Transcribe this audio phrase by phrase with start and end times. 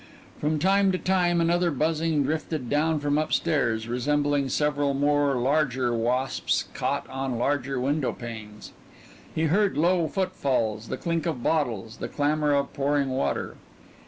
[0.39, 5.93] From time to time another buzzing drifted down from up stairs, resembling several more larger
[5.93, 8.71] wasps caught on larger window panes.
[9.35, 13.57] He heard low footfalls, the clink of bottles, the clamor of pouring water.